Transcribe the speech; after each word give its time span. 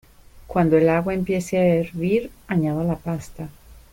Cuando 0.47 0.77
el 0.77 0.89
agua 0.89 1.13
empiece 1.13 1.59
a 1.59 1.75
hervir 1.75 2.31
añada 2.47 2.83
la 2.83 2.95
pasta. 2.95 3.49